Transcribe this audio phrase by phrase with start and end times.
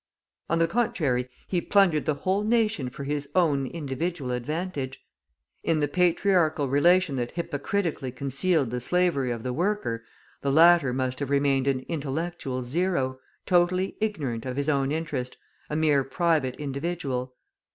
[0.49, 4.99] On the contrary, he plundered the whole nation for his own individual advantage.
[5.61, 10.03] In the patriarchal relation that hypocritically concealed the slavery of the worker,
[10.41, 15.37] the latter must have remained an intellectual zero, totally ignorant of his own interest,
[15.69, 17.35] a mere private individual.